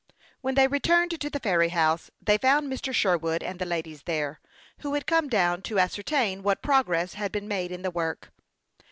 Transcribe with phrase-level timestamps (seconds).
[0.41, 2.91] When they returned to the ferry house, they found Mr.
[2.91, 4.39] Sherwood and the ladies there,
[4.79, 8.31] who had come down to ascertain what progress had been made in the work.